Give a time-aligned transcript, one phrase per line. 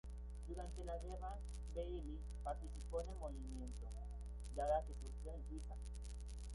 [0.47, 1.37] Durante la guerra,
[1.75, 3.85] Bailly participó en el movimiento
[4.55, 5.75] Dadá que surgió en Suiza.